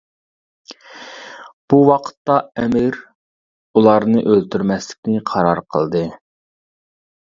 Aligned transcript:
بۇ 1.73 1.81
ۋاقىتتا 1.89 2.37
ئەمىر 2.61 2.97
ئۇلارنى 3.03 4.25
ئۆلتۈرمەسلىكىنى 4.31 5.23
قارار 5.33 5.63
قىلدى. 5.77 6.03